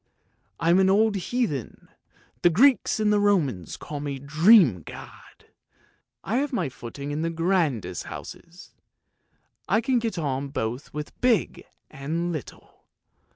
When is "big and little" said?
11.21-12.85